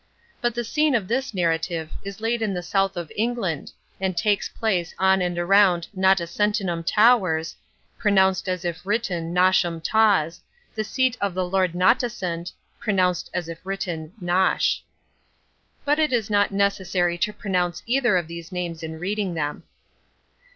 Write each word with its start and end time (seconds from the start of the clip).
But 0.41 0.55
the 0.55 0.63
scene 0.63 0.95
of 0.95 1.07
this 1.07 1.31
narrative 1.31 1.91
is 2.03 2.21
laid 2.21 2.41
in 2.41 2.55
the 2.55 2.63
South 2.63 2.97
of 2.97 3.11
England 3.15 3.71
and 3.99 4.17
takes 4.17 4.49
place 4.49 4.93
in 4.99 5.21
and 5.21 5.37
around 5.37 5.89
Knotacentinum 5.95 6.83
Towers 6.83 7.55
(pronounced 7.99 8.49
as 8.49 8.65
if 8.65 8.83
written 8.83 9.31
Nosham 9.31 9.79
Taws), 9.79 10.41
the 10.73 10.83
seat 10.83 11.17
of 11.21 11.35
Lord 11.35 11.73
Knotacent 11.73 12.51
(pronounced 12.79 13.29
as 13.31 13.47
if 13.47 13.59
written 13.63 14.11
Nosh). 14.19 14.79
But 15.85 15.99
it 15.99 16.11
is 16.11 16.31
not 16.31 16.49
necessary 16.49 17.19
to 17.19 17.31
pronounce 17.31 17.83
either 17.85 18.17
of 18.17 18.27
these 18.27 18.51
names 18.51 18.81
in 18.81 18.97
reading 18.97 19.35
them. 19.35 19.61